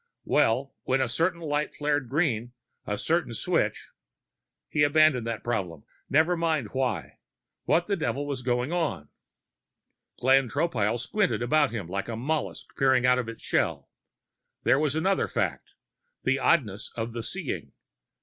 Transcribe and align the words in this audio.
Well, 0.25 0.73
when 0.81 0.99
a 0.99 1.07
certain 1.07 1.41
light 1.41 1.75
flared 1.75 2.09
green, 2.09 2.53
a 2.87 2.97
certain 2.97 3.35
switch 3.35 3.89
He 4.67 4.81
abandoned 4.81 5.27
that 5.27 5.43
problem. 5.43 5.83
Never 6.09 6.35
mind 6.35 6.69
why; 6.71 7.19
what 7.65 7.85
the 7.85 7.95
devil 7.95 8.25
was 8.25 8.41
going 8.41 8.71
on? 8.73 9.09
Glenn 10.17 10.49
Tropile 10.49 10.99
squinted 10.99 11.43
about 11.43 11.69
him 11.69 11.87
like 11.87 12.07
a 12.07 12.15
mollusc 12.15 12.75
peering 12.79 13.05
out 13.05 13.19
of 13.19 13.29
its 13.29 13.43
shell. 13.43 13.91
There 14.63 14.79
was 14.79 14.95
another 14.95 15.27
fact, 15.27 15.75
the 16.23 16.39
oddness 16.39 16.91
of 16.95 17.13
the 17.13 17.21
seeing. 17.21 17.71